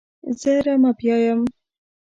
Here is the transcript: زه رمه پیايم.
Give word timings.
زه 0.41 0.53
رمه 0.65 0.91
پیايم. 0.99 1.39